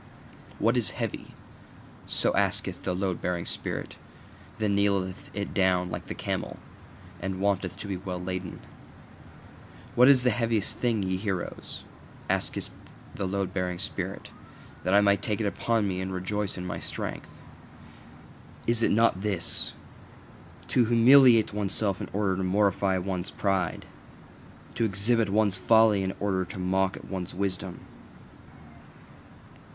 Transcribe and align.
What 0.57 0.77
is 0.77 0.97
heavy? 0.97 1.35
so 2.07 2.35
asketh 2.35 2.81
the 2.81 2.95
load 2.95 3.21
bearing 3.21 3.45
spirit; 3.45 3.97
then 4.57 4.73
kneeleth 4.75 5.29
it 5.35 5.53
down 5.53 5.91
like 5.91 6.07
the 6.07 6.15
camel, 6.15 6.57
and 7.19 7.39
wanteth 7.39 7.77
to 7.77 7.87
be 7.87 7.97
well 7.97 8.19
laden. 8.19 8.61
What 9.93 10.07
is 10.07 10.23
the 10.23 10.31
heaviest 10.31 10.77
thing, 10.79 11.03
ye 11.03 11.17
heroes? 11.17 11.83
asketh 12.31 12.71
the 13.13 13.27
load 13.27 13.53
bearing 13.53 13.77
spirit, 13.77 14.31
that 14.83 14.95
I 14.95 15.01
may 15.01 15.17
take 15.17 15.39
it 15.39 15.45
upon 15.45 15.87
me 15.87 16.01
and 16.01 16.11
rejoice 16.11 16.57
in 16.57 16.65
my 16.65 16.79
strength. 16.79 17.29
Is 18.65 18.81
it 18.81 18.89
not 18.89 19.21
this: 19.21 19.73
To 20.69 20.85
humiliate 20.85 21.53
oneself 21.53 22.01
in 22.01 22.09
order 22.11 22.37
to 22.37 22.43
mortify 22.43 22.97
one's 22.97 23.29
pride? 23.29 23.85
To 24.73 24.83
exhibit 24.83 25.29
one's 25.29 25.59
folly 25.59 26.01
in 26.01 26.15
order 26.19 26.43
to 26.43 26.57
mock 26.57 26.97
at 26.97 27.05
one's 27.05 27.35
wisdom? 27.35 27.81